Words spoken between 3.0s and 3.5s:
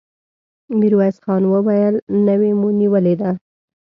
ده!